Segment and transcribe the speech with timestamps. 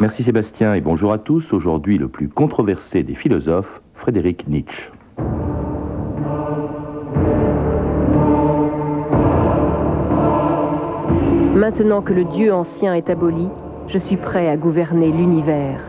[0.00, 1.52] Merci Sébastien et bonjour à tous.
[1.52, 4.90] Aujourd'hui, le plus controversé des philosophes, Frédéric Nietzsche.
[11.54, 13.48] Maintenant que le Dieu ancien est aboli,
[13.88, 15.80] je suis prêt à gouverner l'univers.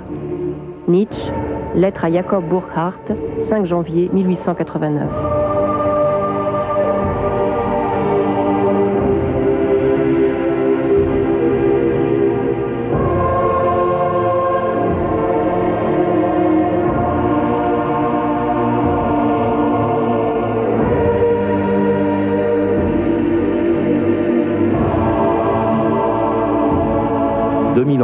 [0.88, 1.31] Nietzsche,
[1.76, 5.40] lettre à Jacob Burckhardt, 5 janvier 1889.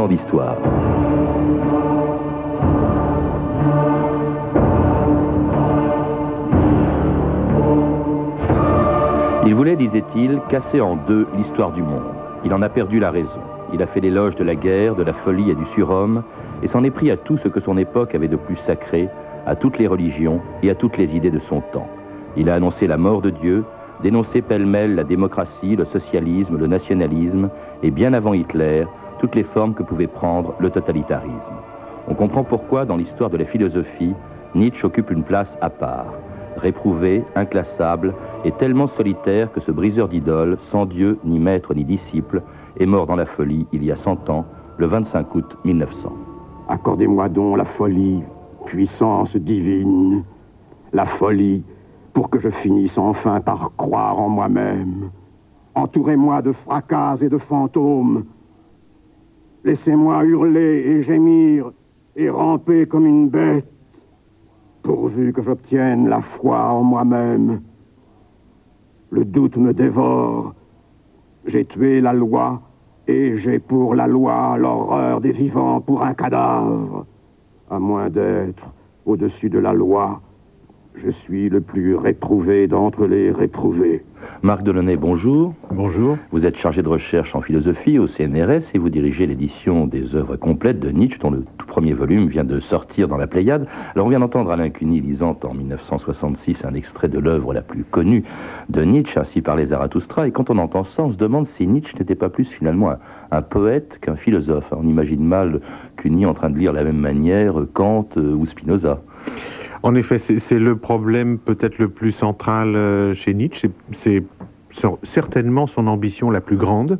[0.08, 0.56] Ans d'histoire.
[9.46, 12.02] Il voulait, disait-il, casser en deux l'histoire du monde.
[12.44, 13.40] Il en a perdu la raison.
[13.72, 16.22] Il a fait l'éloge de la guerre, de la folie et du surhomme,
[16.62, 19.08] et s'en est pris à tout ce que son époque avait de plus sacré,
[19.46, 21.88] à toutes les religions et à toutes les idées de son temps.
[22.36, 23.64] Il a annoncé la mort de Dieu,
[24.02, 27.50] dénoncé pêle-mêle la démocratie, le socialisme, le nationalisme,
[27.82, 28.86] et bien avant Hitler,
[29.18, 31.54] toutes les formes que pouvait prendre le totalitarisme.
[32.08, 34.14] On comprend pourquoi, dans l'histoire de la philosophie,
[34.54, 36.14] Nietzsche occupe une place à part,
[36.56, 42.42] réprouvé, inclassable et tellement solitaire que ce briseur d'idoles, sans Dieu, ni maître, ni disciple,
[42.78, 44.46] est mort dans la folie il y a 100 ans,
[44.78, 46.12] le 25 août 1900.
[46.68, 48.22] Accordez-moi donc la folie,
[48.66, 50.24] puissance divine,
[50.92, 51.64] la folie,
[52.12, 55.10] pour que je finisse enfin par croire en moi-même.
[55.74, 58.24] Entourez-moi de fracas et de fantômes,
[59.68, 61.72] Laissez-moi hurler et gémir
[62.16, 63.70] et ramper comme une bête,
[64.82, 67.60] pourvu que j'obtienne la foi en moi-même.
[69.10, 70.54] Le doute me dévore.
[71.44, 72.62] J'ai tué la loi
[73.06, 77.04] et j'ai pour la loi l'horreur des vivants pour un cadavre.
[77.68, 78.72] À moins d'être
[79.04, 80.22] au-dessus de la loi,
[81.02, 84.04] je suis le plus réprouvé d'entre les réprouvés.
[84.42, 85.54] Marc Delaunay, bonjour.
[85.70, 86.18] Bonjour.
[86.32, 90.36] Vous êtes chargé de recherche en philosophie au CNRS et vous dirigez l'édition des œuvres
[90.36, 93.68] complètes de Nietzsche, dont le tout premier volume vient de sortir dans la Pléiade.
[93.94, 97.84] Alors on vient d'entendre Alain Cuny lisant en 1966 un extrait de l'œuvre la plus
[97.84, 98.24] connue
[98.68, 100.26] de Nietzsche, ainsi par les Zarathustra.
[100.26, 102.94] Et quand on entend ça, on se demande si Nietzsche n'était pas plus finalement
[103.30, 104.72] un, poète qu'un philosophe.
[104.76, 105.60] On imagine mal
[105.96, 109.00] Cuny en train de lire de la même manière Kant euh, ou Spinoza.
[109.82, 113.68] En effet, c'est le problème peut-être le plus central euh, chez Nietzsche.
[113.92, 114.24] C'est
[115.02, 116.98] certainement son ambition la plus grande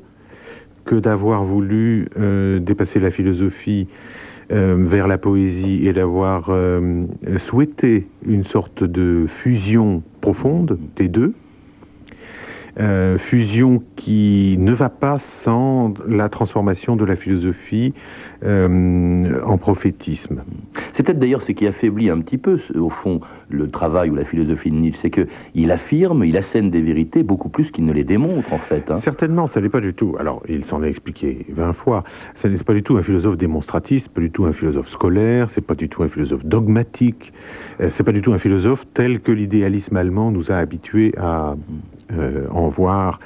[0.84, 3.88] que d'avoir voulu euh, dépasser la philosophie
[4.50, 6.50] euh, vers la poésie et d'avoir
[7.38, 11.34] souhaité une sorte de fusion profonde des deux.
[13.18, 17.92] fusion qui ne va pas sans la transformation de la philosophie
[18.44, 20.42] euh, en prophétisme.
[20.92, 24.24] C'est peut-être d'ailleurs ce qui affaiblit un petit peu, au fond, le travail ou la
[24.24, 28.04] philosophie de Nietzsche, c'est qu'il affirme, il assène des vérités beaucoup plus qu'il ne les
[28.04, 28.92] démontre, en fait.
[28.92, 28.94] Hein.
[28.94, 30.14] Certainement, ça n'est pas du tout.
[30.20, 32.04] Alors, il s'en a expliqué 20 fois.
[32.34, 35.60] Ce n'est pas du tout un philosophe démonstratiste, pas du tout un philosophe scolaire, c'est
[35.60, 37.32] pas du tout un philosophe dogmatique,
[37.80, 41.56] euh, c'est pas du tout un philosophe tel que l'idéalisme allemand nous a habitués à
[42.12, 43.18] euh, en voir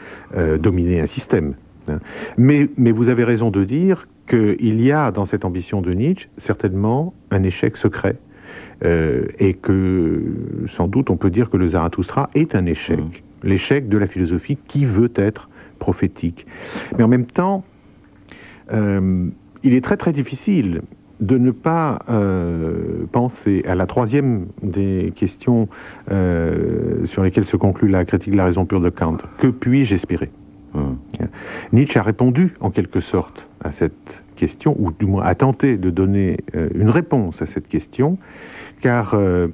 [0.59, 1.55] dominer un système.
[1.89, 1.99] Hein.
[2.37, 6.29] Mais, mais vous avez raison de dire qu'il y a dans cette ambition de Nietzsche
[6.39, 8.17] certainement un échec secret.
[8.85, 10.21] Euh, et que
[10.67, 13.11] sans doute on peut dire que le Zarathustra est un échec, mmh.
[13.45, 16.47] l'échec de la philosophie qui veut être prophétique.
[16.97, 17.65] Mais en même temps,
[18.73, 19.29] euh,
[19.63, 20.83] il est très très difficile
[21.21, 25.69] de ne pas euh, penser à la troisième des questions
[27.05, 29.19] sur lesquelles se conclut la critique de la raison pure de Kant.
[29.39, 30.33] Que puis-je espérer?
[31.73, 35.91] Nietzsche a répondu en quelque sorte à cette question, ou du moins a tenté de
[35.91, 38.19] donner euh, une réponse à cette question,
[38.81, 39.49] car euh,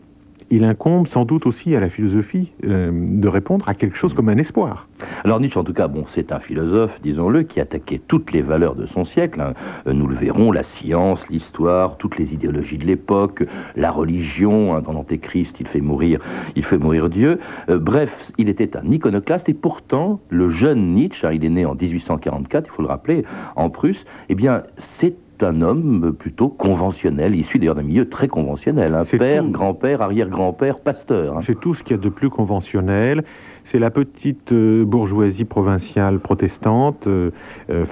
[0.51, 4.29] il incombe sans doute aussi à la philosophie euh, de répondre à quelque chose comme
[4.29, 4.89] un espoir.
[5.25, 8.75] Alors Nietzsche, en tout cas, bon, c'est un philosophe, disons-le, qui attaquait toutes les valeurs
[8.75, 9.41] de son siècle.
[9.41, 9.55] Hein.
[9.87, 13.45] Euh, nous le verrons, la science, l'histoire, toutes les idéologies de l'époque,
[13.77, 14.75] la religion.
[14.75, 16.21] Hein, dans l'Antéchrist, il fait mourir,
[16.57, 17.39] il fait mourir Dieu.
[17.69, 21.67] Euh, bref, il était un iconoclaste et pourtant, le jeune Nietzsche, hein, il est né
[21.67, 23.25] en 1844, il faut le rappeler,
[23.57, 24.05] en Prusse.
[24.29, 28.95] Eh bien, c'est un homme plutôt conventionnel, issu d'ailleurs d'un milieu très conventionnel.
[28.95, 31.37] un Père, grand-père, arrière-grand-père, pasteur.
[31.37, 31.41] Hein.
[31.43, 33.25] C'est tout ce qu'il y a de plus conventionnel.
[33.65, 37.31] C'est la petite euh, bourgeoisie provinciale protestante euh,
[37.69, 37.85] euh,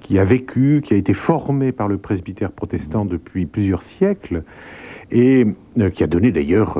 [0.00, 4.42] qui a vécu, qui a été formée par le presbytère protestant depuis plusieurs siècles
[5.12, 5.44] et
[5.92, 6.78] qui a donné d'ailleurs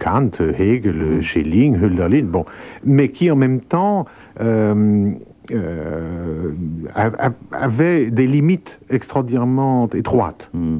[0.00, 2.44] Kant, Hegel, Schelling, Hölderlin, bon,
[2.84, 4.04] mais qui en même temps
[4.40, 5.12] euh,
[7.52, 10.50] avait des limites extraordinairement étroites.
[10.52, 10.78] Hmm.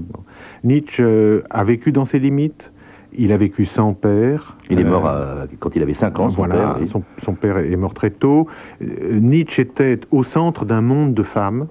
[0.64, 2.72] Nietzsche euh, a vécu dans ses limites.
[3.14, 4.56] Il a vécu sans père.
[4.70, 5.10] Il est mort
[5.58, 6.78] quand il avait 5 ans, son père.
[7.18, 8.46] Son, père est mort très tôt.
[8.80, 11.66] Nietzsche était au centre d'un monde de femmes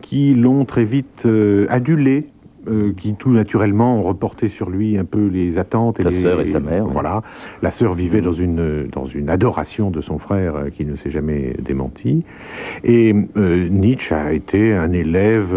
[0.00, 1.28] qui l'ont très vite
[1.68, 2.28] adulé,
[2.70, 6.00] euh, qui tout naturellement ont reporté sur lui un peu les attentes.
[6.00, 6.86] Et sa sœur et sa mère.
[6.86, 7.22] Voilà.
[7.62, 11.10] La sœur vivait dans une, dans une adoration de son frère euh, qui ne s'est
[11.10, 12.24] jamais démenti.
[12.84, 15.54] Et euh, Nietzsche a été un élève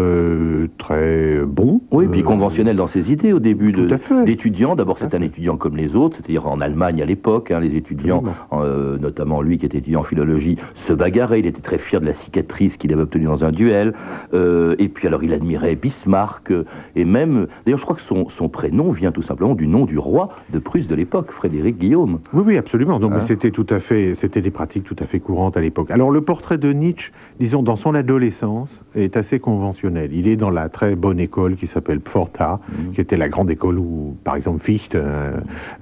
[0.78, 1.80] très bon.
[1.90, 4.76] Oui, puis conventionnel dans ses idées au début d'étudiant.
[4.76, 7.50] D'abord, c'est un étudiant comme les autres, c'est-à-dire en Allemagne à l'époque.
[7.50, 8.22] Hein, les étudiants,
[8.52, 11.40] notamment lui qui était étudiant en philologie, se bagarraient.
[11.40, 13.94] Il était très fier de la cicatrice qu'il avait obtenue dans un duel.
[14.32, 16.52] et puis alors, il admirait Bismarck.
[16.96, 19.98] Et même, d'ailleurs, je crois que son, son, prénom vient tout simplement du nom du
[19.98, 22.20] roi de Prusse de l'époque, Frédéric Guillaume.
[22.32, 23.00] Oui, oui, absolument.
[23.00, 25.90] Donc, hein c'était tout à fait, c'était des pratiques tout à fait courantes à l'époque.
[25.90, 30.10] Alors, le portrait de Nietzsche, disons, dans son adolescence, est assez conventionnel.
[30.12, 32.92] Il est dans la très bonne école qui s'appelle Pforta, mmh.
[32.92, 35.32] qui était la grande école où, par exemple, Fichte euh,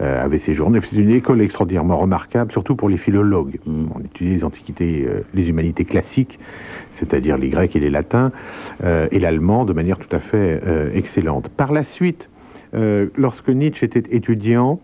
[0.01, 0.81] euh, avait séjourné.
[0.83, 3.59] C'est une école extraordinairement remarquable, surtout pour les philologues.
[3.67, 3.85] Mmh.
[3.95, 6.39] On étudie les antiquités, euh, les humanités classiques,
[6.91, 8.33] c'est-à-dire les grecs et les latins,
[8.85, 10.61] et l'allemand de manière tout à fait
[10.95, 11.49] excellente.
[11.49, 12.29] Par la suite,
[12.75, 14.81] euh, lorsque Nietzsche était étudiant,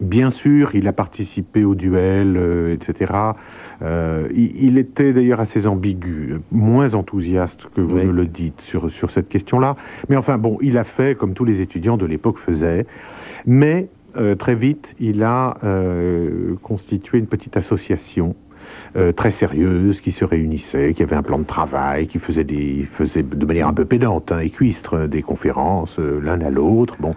[0.00, 3.12] bien sûr, il a participé au duel, euh, etc.
[3.82, 9.28] Euh, il, était d'ailleurs assez ambigu, moins enthousiaste que vous le dites sur, sur cette
[9.28, 9.76] question-là.
[10.08, 12.86] Mais enfin, bon, il a fait comme tous les étudiants de l'époque faisaient.
[13.46, 13.88] Mais
[14.38, 15.58] très vite, il a
[16.62, 18.34] constitué une petite association
[18.96, 22.86] euh, très sérieuse, qui se réunissait, qui avait un plan de travail, qui faisait, des,
[22.90, 24.40] faisait de manière un peu pédante, hein,
[24.92, 26.96] euh, des conférences euh, l'un à l'autre.
[27.00, 27.14] Bon,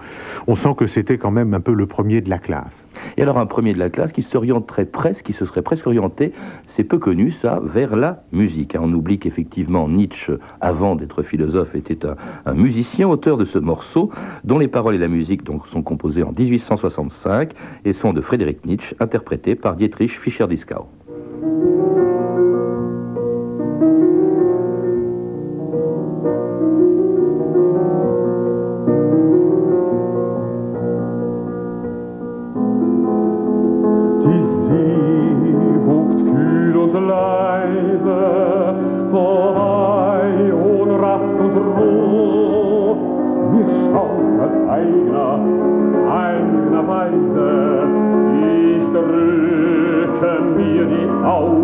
[0.48, 2.86] on sent que c'était quand même un peu le premier de la classe.
[3.18, 6.34] Et alors un premier de la classe qui s'orienterait presque, qui se serait presque orienté,
[6.68, 8.76] c'est peu connu ça, vers la musique.
[8.76, 8.82] Hein.
[8.84, 12.00] On oublie qu'effectivement Nietzsche, avant d'être philosophe, était
[12.46, 14.12] un, musicien, auteur de ce morceau,
[14.44, 17.54] dont les paroles et la musique donc, sont composées en 1865
[17.86, 20.88] et sont de Frédéric Nietzsche, interprétés par Dietrich Fischer-Dieskau.
[21.42, 21.79] thank you.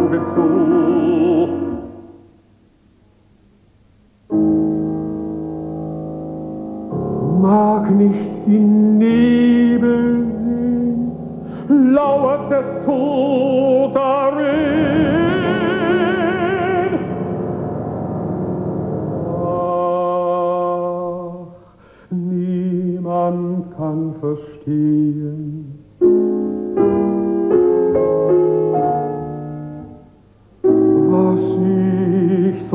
[0.06, 0.95] Zug,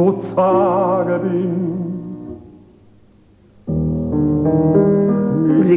[0.01, 1.80] so zagen bin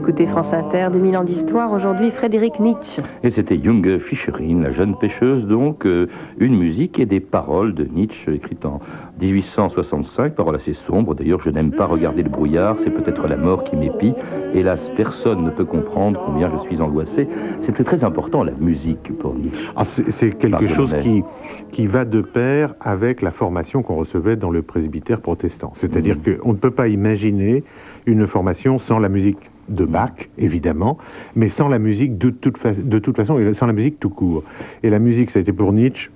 [0.02, 3.04] France Inter, 2000 ans d'histoire, aujourd'hui Frédéric Nietzsche.
[3.22, 6.08] Et c'était Junge Fischerin, la jeune pêcheuse, donc euh,
[6.40, 8.80] une musique et des paroles de Nietzsche écrites en
[9.22, 11.14] 1865, paroles assez sombres.
[11.14, 14.16] D'ailleurs, je n'aime pas regarder le brouillard, c'est peut-être la mort qui m'épie.
[14.56, 17.28] Hélas, personne ne peut comprendre combien je suis angoissé.
[17.62, 19.70] C'était très important, la musique pour Nietzsche.
[19.76, 21.24] Ah, c'est quelque chose qui,
[21.72, 25.72] qui va de pair avec la formation qu'on recevait dans le presbytère protestant.
[25.76, 26.38] C'est-à-dire mmh.
[26.40, 27.64] qu'on ne peut pas imaginer
[28.08, 29.38] une formation sans la musique
[29.70, 30.98] de Bach, évidemment,
[31.36, 34.44] mais sans la musique de toute, de toute façon, sans la musique tout court.
[34.84, 36.10] Et la musique, ça a été pour Nietzsche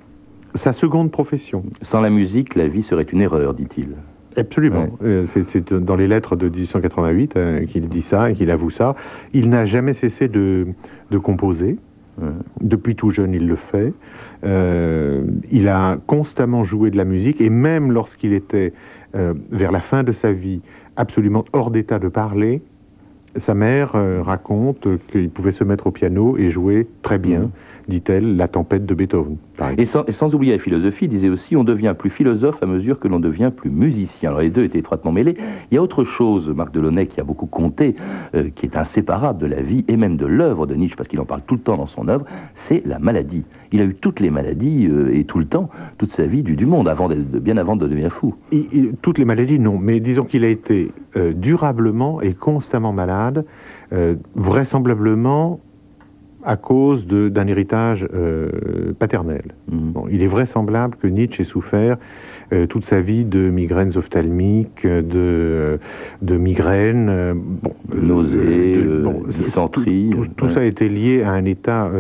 [0.55, 1.63] sa seconde profession.
[1.81, 3.89] Sans la musique, la vie serait une erreur, dit-il.
[4.35, 4.87] Absolument.
[5.03, 8.95] Euh, c'est dans les lettres de 1888 euh, qu'il dit ça et qu'il avoue ça.
[9.33, 10.67] Il n'a jamais cessé de,
[11.23, 11.77] composer.
[12.61, 13.93] Depuis tout jeune, il le fait.
[14.43, 18.73] Euh, il a constamment joué de la musique et même lorsqu'il était
[19.13, 20.61] vers la fin de sa vie
[20.95, 22.61] absolument hors d'état de parler,
[23.37, 27.39] sa mère euh, raconte qu'il pouvait se mettre au piano et jouer très bien.
[27.39, 27.51] Mhm
[27.87, 29.37] dit-elle, la tempête de Beethoven.
[29.77, 33.07] Et sans, oublier la philosophie, il disait aussi, on devient plus philosophe à mesure que
[33.07, 34.29] l'on devient plus musicien.
[34.29, 35.37] Alors les deux étaient étroitement mêlés.
[35.71, 37.95] Il y a autre chose, Marc Delaunay, qui a beaucoup compté,
[38.35, 41.19] euh, qui est inséparable de la vie et même de l'œuvre de Nietzsche, parce qu'il
[41.19, 43.45] en parle tout le temps dans son œuvre, c'est la maladie.
[43.71, 46.65] Il a eu toutes les maladies euh, et tout le temps, toute sa vie du,
[46.65, 48.35] monde, avant de, bien avant de devenir fou.
[49.01, 53.45] toutes les maladies, non, mais disons qu'il a été euh, durablement et constamment malade,
[54.35, 55.61] vraisemblablement
[56.47, 58.07] à cause d'un héritage
[58.99, 59.43] paternel.
[59.69, 59.93] Mhm.
[60.09, 61.97] il est vraisemblable que Nietzsche ait souffert
[62.69, 65.79] toute sa vie de migraines ophtalmiques, de,
[66.21, 68.81] de migraines, bon, nausées,
[69.27, 70.11] dysenterie.
[70.37, 71.91] Tout, ça a été lié à un état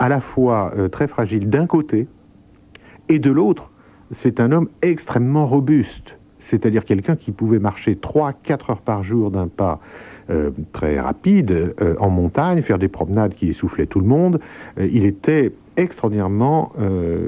[0.00, 2.08] à la fois très fragile d'un côté
[3.08, 3.70] et de l'autre,
[4.10, 9.48] c'est un homme extrêmement robuste, c'est-à-dire quelqu'un qui pouvait marcher 3-4 heures par jour d'un
[9.48, 9.80] pas
[10.30, 14.40] euh, très rapide euh, en montagne, faire des promenades qui essoufflaient tout le monde.
[14.78, 16.72] Euh, il était extraordinairement,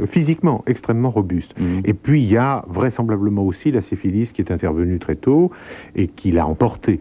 [0.07, 1.59] physiquement, extrêmement robuste.
[1.59, 1.81] Mmh.
[1.85, 5.51] Et puis il y a vraisemblablement aussi la syphilis qui est intervenue très tôt
[5.97, 7.01] et qui l'a emporté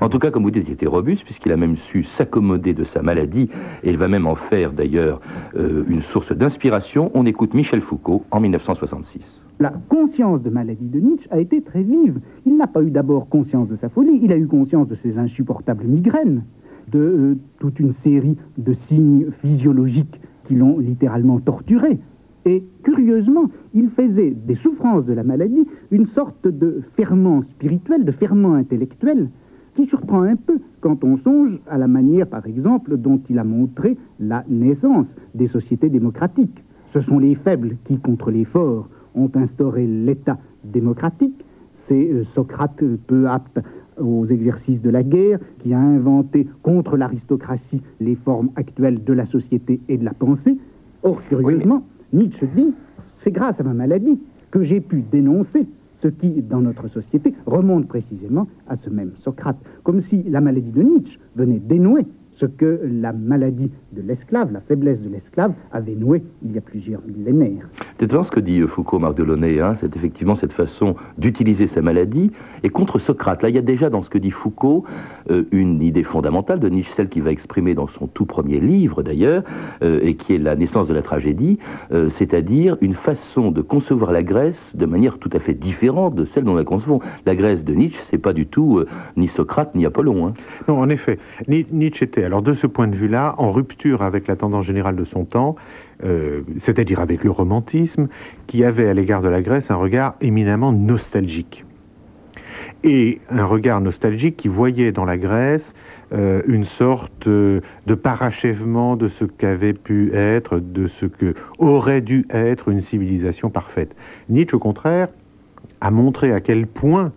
[0.00, 2.84] en tout cas, comme vous dites, il était robuste puisqu'il a même su s'accommoder de
[2.84, 3.48] sa maladie
[3.82, 5.20] et il va même en faire d'ailleurs
[5.56, 7.10] euh, une source d'inspiration.
[7.14, 9.44] On écoute Michel Foucault en 1966.
[9.60, 12.20] La conscience de maladie de Nietzsche a été très vive.
[12.46, 15.18] Il n'a pas eu d'abord conscience de sa folie, il a eu conscience de ses
[15.18, 16.44] insupportables migraines,
[16.90, 21.98] de euh, toute une série de signes physiologiques qui l'ont littéralement torturé.
[22.46, 28.12] Et curieusement, il faisait des souffrances de la maladie une sorte de ferment spirituel, de
[28.12, 29.30] ferment intellectuel,
[29.74, 33.44] qui surprend un peu quand on songe à la manière, par exemple, dont il a
[33.44, 36.62] montré la naissance des sociétés démocratiques.
[36.86, 41.44] Ce sont les faibles qui, contre les forts, ont instauré l'État démocratique.
[41.72, 43.60] C'est euh, Socrate, peu apte
[44.00, 49.24] aux exercices de la guerre, qui a inventé contre l'aristocratie les formes actuelles de la
[49.24, 50.58] société et de la pensée.
[51.02, 52.72] Or, curieusement, Nietzsche dit,
[53.18, 54.18] c'est grâce à ma maladie
[54.50, 59.58] que j'ai pu dénoncer ce qui, dans notre société, remonte précisément à ce même Socrate,
[59.82, 64.60] comme si la maladie de Nietzsche venait dénouer ce que la maladie de l'esclave, la
[64.60, 67.68] faiblesse de l'esclave, avait noué il y a plusieurs millénaires.
[67.98, 72.30] C'est ce que dit Foucault, Marc Delaunay, hein, c'est effectivement cette façon d'utiliser sa maladie.
[72.62, 74.84] Et contre Socrate, là, il y a déjà dans ce que dit Foucault
[75.30, 79.02] euh, une idée fondamentale de Nietzsche, celle qu'il va exprimer dans son tout premier livre
[79.02, 79.42] d'ailleurs,
[79.82, 81.58] euh, et qui est La naissance de la tragédie,
[81.92, 86.24] euh, c'est-à-dire une façon de concevoir la Grèce de manière tout à fait différente de
[86.24, 87.00] celle dont la concevons.
[87.26, 88.82] La Grèce de Nietzsche, c'est pas du tout
[89.16, 90.26] ni Socrate ni Apollon.
[90.26, 90.32] Hein.
[90.68, 94.36] Non, en effet, Nietzsche était alors de ce point de vue-là, en rupture avec la
[94.36, 95.56] tendance générale de son temps,
[96.04, 98.08] euh, c'est-à-dire avec le romantisme,
[98.46, 101.64] qui avait à l'égard de la Grèce un regard éminemment nostalgique.
[102.82, 105.74] Et un regard nostalgique qui voyait dans la Grèce
[106.12, 107.62] euh, une sorte de
[108.00, 113.96] parachèvement de ce qu'avait pu être, de ce que aurait dû être une civilisation parfaite.
[114.28, 115.08] Nietzsche, au contraire,
[115.80, 117.12] a montré à quel point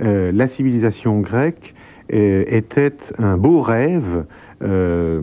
[0.00, 1.74] euh, la civilisation grecque
[2.10, 4.24] était un beau rêve
[4.62, 5.22] euh,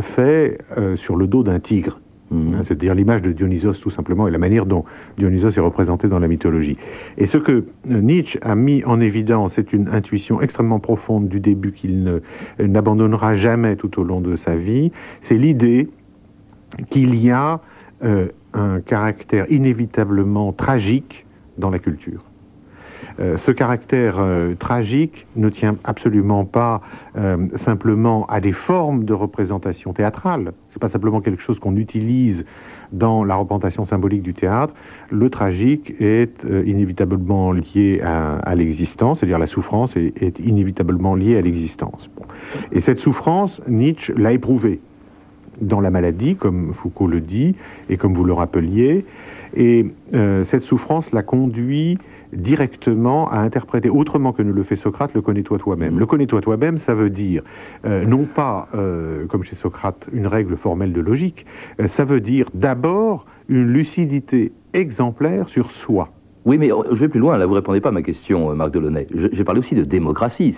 [0.00, 2.00] fait euh, sur le dos d'un tigre.
[2.30, 2.54] Mhm.
[2.54, 4.86] Hein, c'est-à-dire l'image de Dionysos tout simplement et la manière dont
[5.18, 6.78] Dionysos est représenté dans la mythologie.
[7.18, 7.52] Et ce que
[7.90, 12.22] euh, Nietzsche a mis en évidence, c'est une intuition extrêmement profonde du début qu'il
[12.58, 15.90] n'abandonnera jamais tout au long de sa vie, c'est l'idée
[16.88, 17.60] qu'il y a
[18.54, 21.26] un caractère inévitablement tragique
[21.58, 22.29] dans la culture.
[23.20, 26.80] Euh, ce caractère euh, tragique ne tient absolument pas
[27.18, 30.52] euh, simplement à des formes de représentation théâtrale.
[30.70, 32.46] C'est pas simplement quelque chose qu'on utilise
[32.92, 34.74] dans la représentation symbolique du théâtre.
[35.10, 42.10] Le tragique est inévitablement lié à, l'existence, c'est-à-dire la souffrance est, inévitablement liée à l'existence.
[42.72, 44.80] Et cette souffrance, Nietzsche l'a éprouvée
[45.60, 47.54] dans la maladie, comme Foucault le dit,
[47.88, 49.04] et comme vous le rappeliez.
[49.56, 49.86] Et
[50.42, 51.98] cette souffrance l'a conduit
[52.32, 55.98] directement à interpréter autrement que ne le fait Socrate le connais-toi toi-même.
[55.98, 57.42] Le connais-toi toi-même, ça veut dire
[57.84, 61.46] euh, non pas, euh, comme chez Socrate, une règle formelle de logique,
[61.80, 66.10] euh, ça veut dire d'abord une lucidité exemplaire sur soi.
[66.44, 67.36] Oui, mais je vais plus loin.
[67.36, 69.06] Là, vous répondez pas à ma question, euh, Marc Delaunay.
[69.14, 70.56] J'ai parlé aussi de démocratie.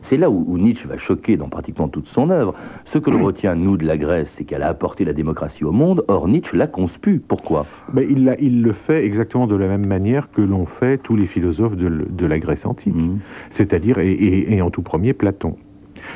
[0.00, 2.54] C'est là où, Nietzsche va choquer dans pratiquement toute son œuvre.
[2.84, 5.72] Ce que l'on retient, nous, de la Grèce, c'est qu'elle a apporté la démocratie au
[5.72, 6.04] monde.
[6.08, 7.20] Or, Nietzsche l'a conspue.
[7.26, 7.66] Pourquoi?
[7.92, 11.26] Mais il, il, le fait exactement de la même manière que l'ont fait tous les
[11.26, 12.94] philosophes de, la Grèce antique.
[12.94, 13.18] Mmh.
[13.50, 15.56] C'est-à-dire, et en tout premier, Platon.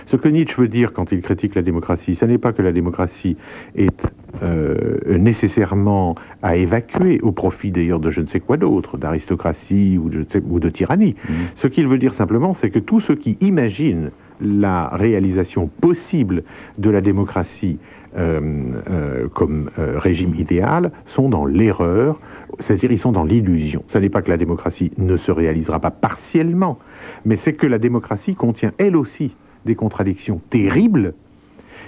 [0.06, 2.72] Ce que Nietzsche veut dire quand il critique la démocratie, ce n'est pas que la
[2.72, 3.36] démocratie
[3.76, 4.10] est
[4.42, 10.10] euh, nécessairement à évacuer au profit d'ailleurs de je ne sais quoi d'autre, d'aristocratie ou,
[10.48, 11.14] ou, de tyrannie.
[11.28, 11.32] Mmh.
[11.54, 16.44] Ce qu'il veut dire simplement, c'est que tous ceux qui imaginent la réalisation possible
[16.78, 17.78] de la démocratie
[18.16, 18.40] euh,
[18.88, 22.18] euh, comme régime idéal sont dans l'erreur,
[22.58, 23.84] c'est-à-dire ils sont dans l'illusion.
[23.88, 26.78] Ce n'est pas que la démocratie ne se réalisera pas partiellement,
[27.24, 29.34] mais c'est que la démocratie contient elle aussi
[29.64, 31.14] des contradictions terribles,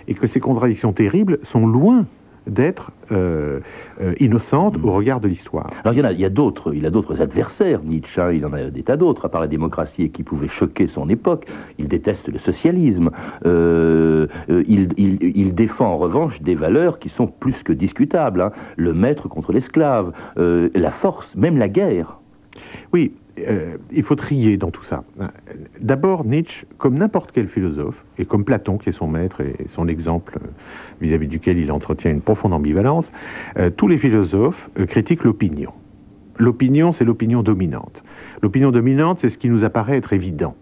[0.09, 2.07] et que ces contradictions terribles sont loin
[2.47, 3.61] d'être euh,
[4.01, 5.69] euh, innocente au regard de l'histoire.
[5.85, 8.33] Alors il y, en a, il y a d'autres, il a d'autres adversaires, Nietzsche, hein,
[8.33, 11.09] il en a des tas d'autres, à part la démocratie et qui pouvait choquer son
[11.11, 11.47] époque.
[11.79, 13.11] Il déteste le socialisme.
[13.45, 18.41] Euh, euh, il, il- il défend en revanche des valeurs qui sont plus que discutables.
[18.41, 18.53] hein.
[18.77, 22.19] Le maître contre l'esclave, la force, même la guerre.
[22.93, 25.05] Oui, euh, il faut trier dans tout ça.
[25.81, 29.89] D'abord, Nietzsche, comme n'importe quel philosophe, et comme Platon, qui est son maître et son
[29.89, 30.39] exemple
[31.01, 33.13] vis-à-vis duquel il entretient une profonde ambivalence,
[33.59, 35.73] euh, tous les philosophes euh, critiquent l'opinion.
[36.39, 38.03] L'opinion, c'est l'opinion dominante.
[38.43, 40.55] L'opinion dominante, c'est ce qui nous apparaît être évident.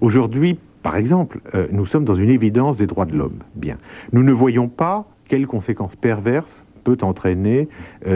[0.00, 1.40] Aujourd'hui, par exemple,
[1.70, 3.38] nous sommes dans une évidence des droits de l'homme.
[3.54, 3.76] Bien.
[4.12, 7.68] Nous ne voyons pas quelles conséquences perverses peut entraîner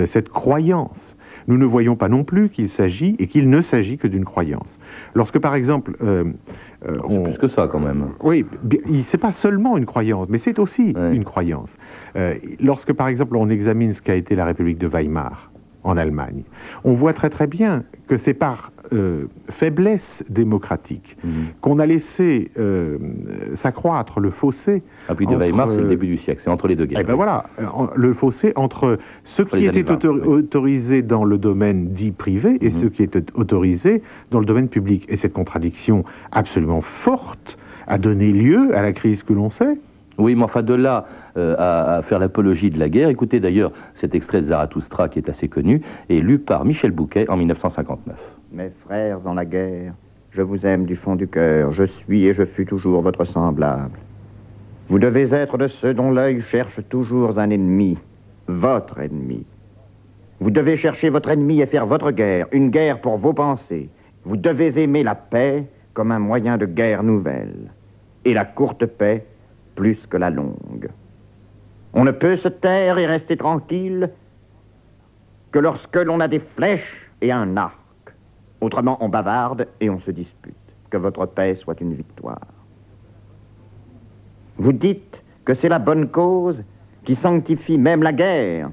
[0.06, 1.15] cette croyance.
[1.48, 4.68] Nous ne voyons pas non plus qu'il s'agit et qu'il ne s'agit que d'une croyance.
[5.14, 6.24] Lorsque, par exemple, euh,
[6.88, 8.06] euh, C'est on- plus que ça quand même.
[8.22, 8.44] oui,
[9.06, 11.14] c'est pas seulement une croyance, mais c'est aussi Ouais.
[11.14, 11.76] une croyance.
[12.16, 15.50] Euh, lorsque, par exemple, on examine ce qu'a été la République de Weimar
[15.84, 16.42] en Allemagne,
[16.84, 21.30] on voit très très bien que c'est par euh, faiblesse démocratique Mhm.
[21.60, 22.98] qu'on a laissé euh,
[23.54, 24.82] s'accroître le fossé.
[25.08, 27.00] Ah, puis de Entre, Weimar, c'est le début du siècle, c'est entre les deux guerres.
[27.02, 30.14] Eh ben voilà, euh, en- le fossé entre ce Entre qui était années 20, autor-
[30.16, 30.26] oui.
[30.38, 32.70] autorisé dans le domaine dit privé et Mhm.
[32.72, 35.04] ce qui était autorisé dans le domaine public.
[35.08, 39.78] Et cette contradiction absolument forte a donné lieu à la crise que l'on sait.
[40.18, 43.70] Oui, mais enfin de là euh, à, à faire l'apologie de la guerre, écoutez d'ailleurs
[43.94, 48.16] cet extrait de Zarathustra qui est assez connu, et lu par Michel Bouquet en 1959.
[48.52, 49.94] Mes frères en la guerre,
[50.30, 53.98] je vous aime du fond du cœur, je suis et je fus toujours votre semblable.
[54.88, 57.98] Vous devez être de ceux dont l'œil cherche toujours un ennemi,
[58.46, 59.44] votre ennemi.
[60.38, 63.90] Vous devez chercher votre ennemi et faire votre guerre, une guerre pour vos pensées.
[64.22, 67.72] Vous devez aimer la paix comme un moyen de guerre nouvelle,
[68.24, 69.26] et la courte paix
[69.74, 70.88] plus que la longue.
[71.94, 74.10] On ne peut se taire et rester tranquille
[75.50, 77.85] que lorsque l'on a des flèches et un arc.
[78.60, 80.54] Autrement, on bavarde et on se dispute.
[80.90, 82.46] Que votre paix soit une victoire.
[84.56, 86.64] Vous dites que c'est la bonne cause
[87.04, 88.70] qui sanctifie même la guerre.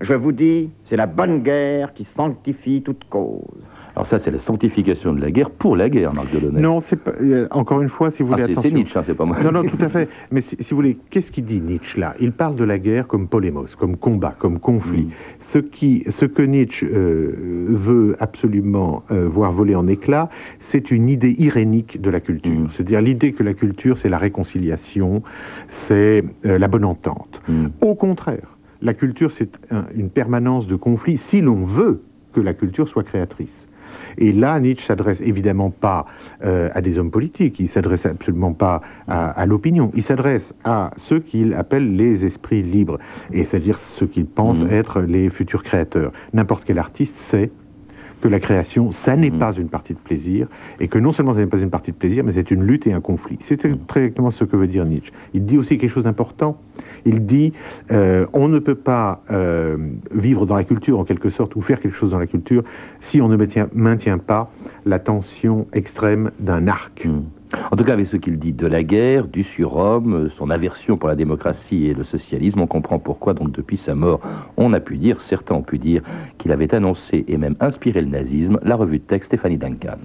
[0.00, 3.62] Je vous dis, c'est la bonne guerre qui sanctifie toute cause.
[3.94, 6.60] Alors ça, c'est la sanctification de la guerre pour la guerre, Marc Delaunay.
[6.60, 7.12] Non, c'est pas.
[7.20, 8.54] euh, encore une fois, si vous Ah, voulez.
[8.54, 8.70] c'est-.
[8.70, 9.36] Nietzsche, hein, c'est pas moi.
[9.42, 10.08] Non, non, tout à fait.
[10.30, 12.14] Mais si, si vous voulez, qu'est-ce qu'il dit Nietzsche là?
[12.20, 15.02] Il parle de la guerre comme polémos, comme combat, comme conflit.
[15.02, 15.10] Mm.
[15.40, 21.08] Ce, qui, ce que Nietzsche euh, veut absolument euh, voir voler en éclats, c'est une
[21.10, 22.50] idée irénique de la culture.
[22.52, 22.68] Mm.
[22.70, 25.22] C'est-à-dire l'idée que la culture, c'est la réconciliation,
[25.68, 27.40] c'est la bonne entente.
[27.48, 27.66] Mm.
[27.82, 32.00] Au contraire, la culture, c'est un- une permanence de conflit si l'on veut
[32.32, 33.61] que la culture soit créatrice.
[34.18, 36.06] Et là, Nietzsche s'adresse évidemment pas
[36.44, 40.90] euh, à des hommes politiques, il s'adresse absolument pas à, à l'opinion, il s'adresse à
[40.98, 42.98] ceux qu'il appelle les esprits libres,
[43.32, 44.72] et c'est-à-dire ceux qu'il pense Mhm.
[44.72, 46.12] être les futurs créateurs.
[46.32, 47.50] N'importe quel artiste sait
[48.22, 49.38] que la création, ça n'est Mhm.
[49.38, 50.46] pas une partie de plaisir,
[50.80, 52.86] et que non seulement ça n'est pas une partie de plaisir, mais c'est une lutte
[52.86, 53.36] et un conflit.
[53.40, 55.12] C'est très exactement ce que veut dire Nietzsche.
[55.34, 56.56] Il dit aussi quelque chose d'important.
[57.04, 57.52] Il dit,
[57.90, 59.76] euh, on ne peut pas euh,
[60.14, 62.62] vivre dans la culture en quelque sorte, ou faire quelque chose dans la culture,
[63.00, 64.50] si on ne maintient, maintient pas
[64.86, 67.04] la tension extrême d'un arc.
[67.04, 67.22] Mm.
[67.70, 71.08] En tout cas, avec ce qu'il dit de la guerre, du surhomme, son aversion pour
[71.08, 74.20] la démocratie et le socialisme, on comprend pourquoi, donc, depuis sa mort,
[74.56, 76.02] on a pu dire, certains ont pu dire,
[76.38, 79.98] qu'il avait annoncé et même inspiré le nazisme, la revue de texte Stéphanie Duncan.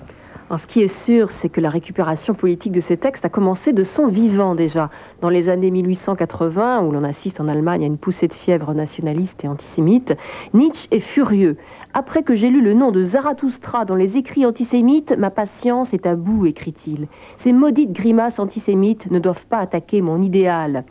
[0.55, 3.83] Ce qui est sûr, c'est que la récupération politique de ces textes a commencé de
[3.83, 4.89] son vivant déjà.
[5.19, 9.43] Dans les années 1880, où l'on assiste en Allemagne à une poussée de fièvre nationaliste
[9.43, 10.15] et antisémite,
[10.53, 11.57] Nietzsche est furieux.
[11.93, 16.05] Après que j'ai lu le nom de Zarathustra dans les écrits antisémites, ma patience est
[16.05, 17.07] à bout, écrit-il.
[17.35, 20.85] Ces maudites grimaces antisémites ne doivent pas attaquer mon idéal.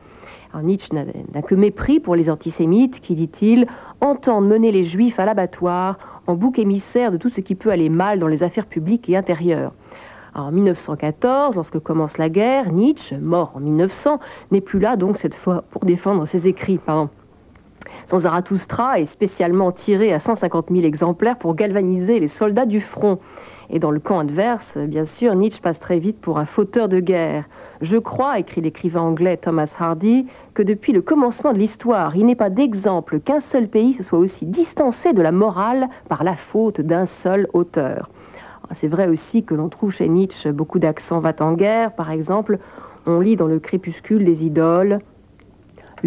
[0.62, 3.66] Nietzsche n'a que mépris pour les antisémites qui, dit-il,
[4.00, 7.88] entendent mener les juifs à l'abattoir en bouc émissaire de tout ce qui peut aller
[7.88, 9.72] mal dans les affaires publiques et intérieures.
[10.34, 14.18] En 1914, lorsque commence la guerre, Nietzsche, mort en 1900,
[14.50, 16.78] n'est plus là donc cette fois pour défendre ses écrits.
[18.06, 23.18] Son Zarathustra est spécialement tiré à 150 000 exemplaires pour galvaniser les soldats du front.
[23.68, 27.00] Et dans le camp adverse, bien sûr, Nietzsche passe très vite pour un fauteur de
[27.00, 27.44] guerre.
[27.80, 32.36] Je crois, écrit l'écrivain anglais Thomas Hardy, que depuis le commencement de l'histoire, il n'est
[32.36, 36.80] pas d'exemple qu'un seul pays se soit aussi distancé de la morale par la faute
[36.80, 38.08] d'un seul auteur.
[38.72, 41.92] C'est vrai aussi que l'on trouve chez Nietzsche beaucoup d'accents va en guerre.
[41.92, 42.58] Par exemple,
[43.06, 45.00] on lit dans le crépuscule des idoles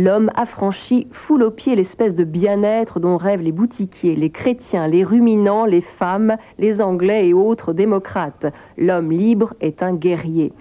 [0.01, 5.03] L'homme affranchi foule aux pieds l'espèce de bien-être dont rêvent les boutiquiers, les chrétiens, les
[5.03, 8.45] ruminants, les femmes, les anglais et autres démocrates.
[8.77, 10.53] L'homme libre est un guerrier.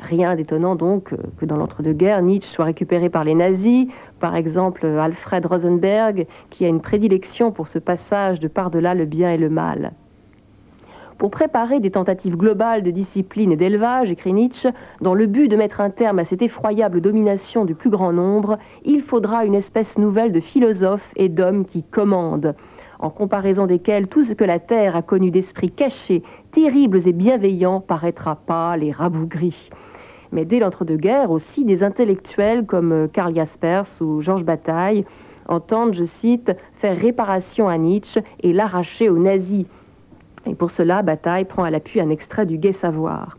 [0.00, 3.86] Rien d'étonnant donc que dans l'entre-deux-guerres, Nietzsche soit récupéré par les nazis,
[4.18, 9.30] par exemple Alfred Rosenberg, qui a une prédilection pour ce passage de par-delà le bien
[9.30, 9.92] et le mal.
[11.20, 14.70] Pour préparer des tentatives globales de discipline et d'élevage, écrit Nietzsche,
[15.02, 18.56] dans le but de mettre un terme à cette effroyable domination du plus grand nombre,
[18.86, 22.54] il faudra une espèce nouvelle de philosophes et d'hommes qui commandent,
[22.98, 27.82] en comparaison desquels tout ce que la terre a connu d'esprits cachés, terribles et bienveillants
[27.82, 29.68] paraîtra pâle et rabougri.
[30.32, 35.04] Mais dès l'entre-deux-guerres aussi, des intellectuels comme Karl Jaspers ou Georges Bataille
[35.48, 39.66] entendent, je cite, faire réparation à Nietzsche et l'arracher aux nazis
[40.46, 43.36] et pour cela, Bataille prend à l'appui un extrait du Gai Savoir.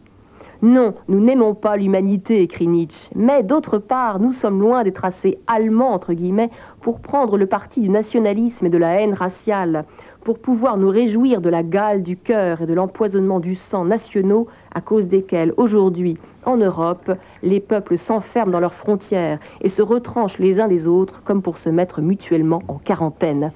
[0.61, 5.39] Non, nous n'aimons pas l'humanité, écrit Nietzsche, mais d'autre part, nous sommes loin des tracés
[5.47, 9.85] allemands, entre guillemets, pour prendre le parti du nationalisme et de la haine raciale,
[10.23, 14.45] pour pouvoir nous réjouir de la gale du cœur et de l'empoisonnement du sang nationaux
[14.71, 17.11] à cause desquels, aujourd'hui, en Europe,
[17.41, 21.57] les peuples s'enferment dans leurs frontières et se retranchent les uns des autres comme pour
[21.57, 23.51] se mettre mutuellement en quarantaine.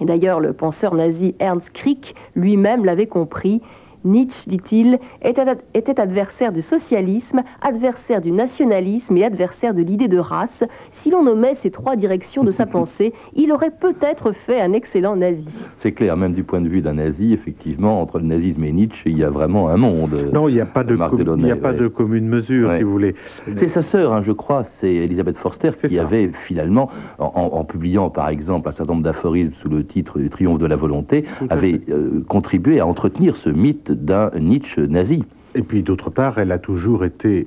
[0.00, 3.60] Et d'ailleurs, le penseur nazi Ernst Krieg lui-même l'avait compris
[4.06, 10.64] Nietzsche, dit-il, était adversaire du socialisme, adversaire du nationalisme et adversaire de l'idée de race.
[10.90, 15.16] Si l'on nommait ces trois directions de sa pensée, il aurait peut-être fait un excellent
[15.16, 15.66] nazi.
[15.76, 19.10] C'est clair, même du point de vue d'un nazi, effectivement, entre le nazisme et Nietzsche,
[19.10, 20.30] il y a vraiment un monde.
[20.32, 20.96] Non, il n'y a pas de,
[21.38, 23.14] il a pas de commune mesure, si vous voulez.
[23.56, 28.28] C'est sa sœur, hein, je crois, c'est Elisabeth Forster, qui avait finalement, en, publiant par
[28.28, 32.24] exemple un certain nombre d'aphorismes sous le titre du Triomphe de la volonté, avait euh,
[32.28, 35.24] contribué à entretenir ce mythe d'un Nietzsche nazi.
[35.54, 37.46] Et puis d'autre part, elle a toujours été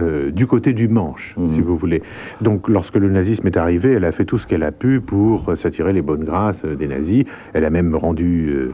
[0.00, 1.50] euh, du côté du manche, mhm.
[1.50, 2.02] si vous voulez.
[2.40, 5.56] Donc, lorsque le nazisme est arrivé, elle a fait tout ce qu'elle a pu pour
[5.56, 7.24] s'attirer les bonnes grâces des nazis.
[7.52, 8.72] Elle a même rendu, euh,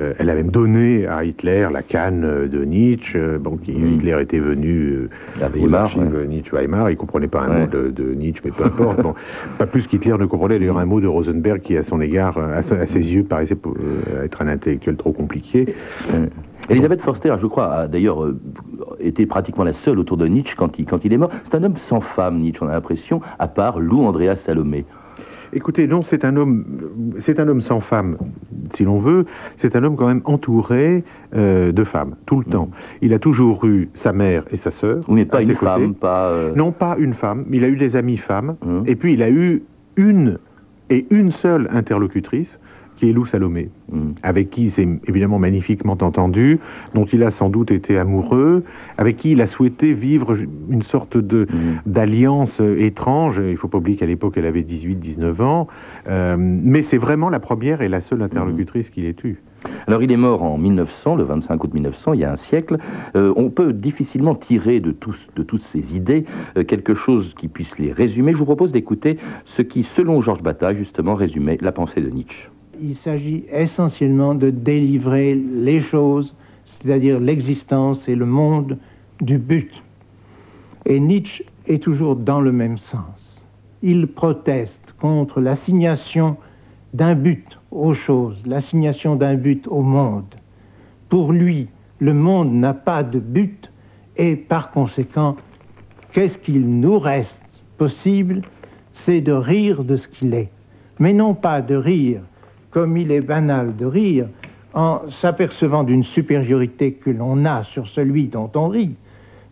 [0.00, 3.18] euh, elle a même donné à Hitler la canne de Nietzsche.
[3.40, 3.94] Bon, mhm.
[3.94, 5.08] Hitler était venu
[5.40, 5.96] à Weimar,
[6.28, 6.90] Nietzsche Weimar.
[6.90, 9.00] Il comprenait pas un mot de, Nietzsche, mais peu importe.
[9.58, 12.62] pas plus qu'Hitler ne comprenait d'ailleurs un mot de Rosenberg, qui à son égard, à,
[12.62, 13.56] ses yeux, paraissait
[14.24, 15.74] être un intellectuel trop compliqué.
[16.68, 18.38] Elisabeth Forster, je crois, a d'ailleurs euh,
[19.00, 21.30] été pratiquement la seule autour de Nietzsche quand il, quand il est mort.
[21.44, 24.84] C'est un homme sans femme, Nietzsche, on a l'impression, à part Lou Andrea Salomé.
[25.52, 26.64] Écoutez, non, c'est un homme,
[27.18, 28.18] c'est un homme sans femme,
[28.74, 29.26] si l'on veut.
[29.56, 32.52] C'est un homme quand même entouré euh, de femmes tout le mm.
[32.52, 32.70] temps.
[33.00, 35.00] Il a toujours eu sa mère et sa sœur.
[35.08, 36.28] mais pas une femme, pas.
[36.28, 37.46] Euh, non, pas une femme.
[37.50, 38.56] Il a eu des amis femmes.
[38.64, 38.82] Mm.
[38.86, 39.62] Et puis il a eu
[39.96, 40.38] une
[40.90, 42.60] et une seule interlocutrice
[42.96, 44.12] qui est Lou Salomé, mm.
[44.22, 46.58] avec qui il s'est évidemment magnifiquement entendu,
[46.94, 48.64] dont il a sans doute été amoureux,
[48.98, 50.36] avec qui il a souhaité vivre
[50.68, 51.90] une sorte de mm.
[51.90, 53.38] d'alliance étrange.
[53.38, 55.66] Il ne faut pas oublier qu'à l'époque, elle avait 18-19 ans.
[56.08, 59.42] Euh, mais c'est vraiment la première et la seule interlocutrice qu'il ait eue.
[59.86, 62.78] Alors il est mort en 1900, le 25 août 1900, il y a un siècle.
[63.16, 66.24] Euh, on peut difficilement tirer de, tous, de toutes ces idées
[66.56, 68.32] euh, quelque chose qui puisse les résumer.
[68.32, 72.50] Je vous propose d'écouter ce qui, selon Georges Bataille, justement, résumait la pensée de Nietzsche
[72.80, 76.34] il s'agit essentiellement de délivrer les choses,
[76.64, 78.78] c'est-à-dire l'existence et le monde,
[79.20, 79.82] du but.
[80.84, 83.46] Et Nietzsche est toujours dans le même sens.
[83.82, 86.36] Il proteste contre l'assignation
[86.94, 90.34] d'un but aux choses, l'assignation d'un but au monde.
[91.08, 93.70] Pour lui, le monde n'a pas de but
[94.16, 95.36] et par conséquent,
[96.12, 97.42] qu'est-ce qu'il nous reste
[97.76, 98.42] possible?
[98.92, 100.50] C'est de rire de ce qu'il est,
[100.98, 102.22] mais non pas de rire
[102.76, 104.28] comme il est banal de rire
[104.74, 108.96] en s'apercevant d'une supériorité que l'on a sur celui dont on rit,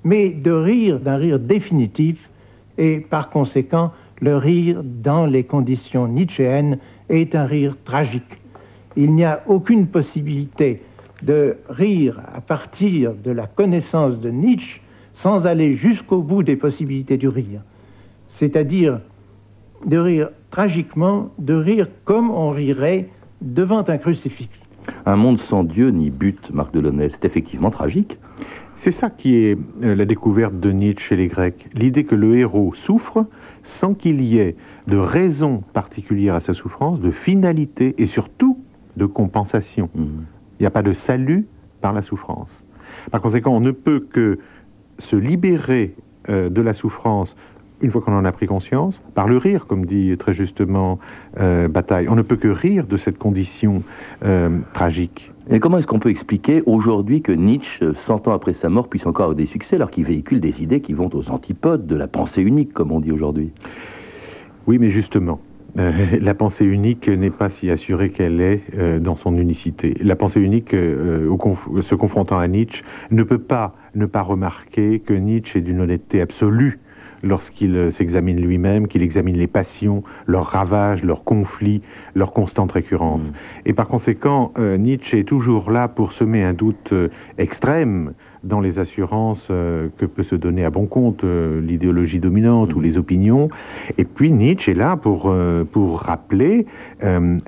[0.04, 2.28] mais de rire d'un rire définitif
[2.76, 6.76] et par conséquent le rire dans les conditions nietzschéennes
[7.08, 8.42] est un rire tragique.
[8.94, 10.82] Il n'y a aucune possibilité
[11.22, 14.82] de rire à partir de la connaissance de Nietzsche
[15.14, 17.62] sans aller jusqu'au bout des possibilités du rire.
[18.28, 19.00] C'est-à-dire
[19.87, 23.08] de rire tragiquement, de rire comme on rirait
[23.44, 24.66] devant un crucifix.
[25.07, 28.18] Un monde sans Dieu ni but, Marc Delaunay, c'est effectivement tragique.
[28.76, 31.68] C'est ça qui est euh, la découverte de Nietzsche chez les Grecs.
[31.74, 33.26] L'idée que le héros souffre
[33.62, 34.57] sans qu'il y ait
[34.88, 38.59] de raison particulière à sa souffrance, de finalité et surtout
[38.96, 39.88] de compensation.
[39.94, 40.04] Mmh.
[40.59, 41.46] Il n'y a pas de salut
[41.80, 42.64] par la souffrance.
[43.11, 44.38] Par conséquent, on ne peut que
[44.98, 45.94] se libérer
[46.28, 47.37] euh, de la souffrance
[47.80, 50.98] une fois qu'on en a pris conscience, par le rire, comme dit très justement
[51.38, 52.08] euh, Bataille.
[52.08, 53.82] On ne peut que rire de cette condition
[54.24, 55.30] euh, tragique.
[55.50, 59.06] Et comment est-ce qu'on peut expliquer aujourd'hui que Nietzsche, 100 ans après sa mort, puisse
[59.06, 62.06] encore avoir des succès alors qu'il véhicule des idées qui vont aux antipodes de la
[62.06, 63.50] pensée unique, comme on dit aujourd'hui?
[64.66, 65.40] Oui, mais justement,
[65.78, 69.94] euh, la pensée unique n'est pas si assurée qu'elle est euh, dans son unicité.
[70.00, 74.22] La pensée unique, euh, au conf- se confrontant à Nietzsche, ne peut pas ne pas
[74.22, 76.80] remarquer que Nietzsche est d'une honnêteté absolue
[77.24, 81.82] lorsqu'il euh, s'examine lui-même, qu'il examine les passions, leurs ravages, leurs conflits,
[82.14, 83.32] leur constante récurrence.
[83.66, 87.08] Et par conséquent, euh, Nietzsche est toujours là pour semer un doute euh,
[87.38, 88.12] extrême
[88.44, 92.80] dans les assurances euh, que peut se donner à bon compte euh, l'idéologie dominante ou
[92.80, 93.48] les opinions.
[93.98, 96.66] Et puis Nietzsche est là pour, euh, pour rappeler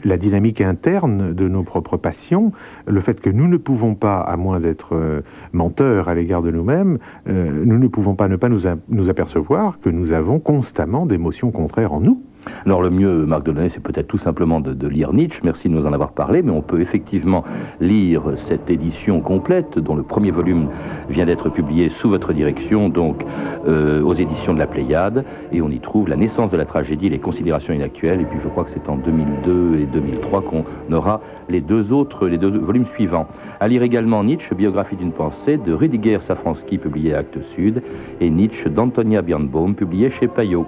[0.04, 2.52] la dynamique interne de nos propres passions,
[2.86, 5.22] le fait que nous ne pouvons pas, à moins d'être
[5.54, 9.88] menteurs à l'égard de nous-mêmes, nous ne pouvons pas ne pas nous, nous apercevoir que
[9.88, 12.22] nous avons constamment d'émotions contraires en nous.
[12.64, 15.40] Alors le mieux, Marc Delaunay, c'est peut-être tout simplement de, lire Nietzsche.
[15.44, 17.44] Merci de nous en avoir parlé, mais on peut effectivement
[17.80, 20.68] lire cette édition complète, dont le premier volume
[21.08, 23.24] vient d'être publié sous votre direction, donc
[23.66, 27.08] euh, aux éditions de la Pléiade, et on y trouve la naissance de la tragédie,
[27.08, 31.20] les considérations inactuelles, et puis je crois que c'est en 2002 et 2003 qu'on aura
[31.48, 33.26] les deux autres, les deux volumes suivants.
[33.60, 37.82] À lire également Nietzsche, biographie d'une pensée, de Rudiger Safransky, publié à Actes Sud,
[38.20, 40.66] et Nietzsche d'Antonia Birnbaum, publié chez Payot.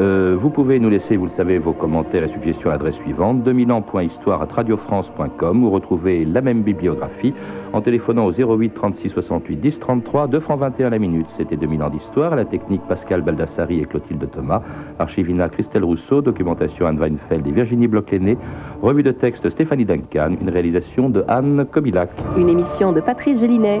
[0.00, 3.42] Euh, vous pouvez nous laisser, vous le savez, vos commentaires et suggestions à l'adresse suivante
[3.42, 7.34] 2000 ans.histoire@radiofrance.com ou retrouver la même bibliographie
[7.72, 11.28] en téléphonant au 08 36 68 10 33 2 francs 21 la minute.
[11.28, 14.62] C'était 2000 ans d'histoire, la technique Pascal Baldassari et Clotilde Thomas,
[14.98, 18.38] archivina Christelle Rousseau, documentation Anne Weinfeld et Virginie Bloch-Lenné,
[18.82, 22.10] revue de texte Stéphanie Duncan, une réalisation de Anne Kobilac.
[22.36, 23.80] Une émission de Patrice Gélinet.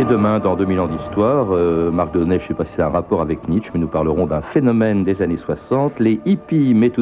[0.00, 3.20] Et demain, dans 2000 ans d'histoire, euh, Marc Delaunay, je ne sais pas un rapport
[3.20, 6.96] avec Nietzsche, mais nous parlerons d'un phénomène des années 60, les hippies, mais tout